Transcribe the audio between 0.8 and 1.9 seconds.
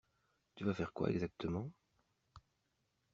quoi exactement?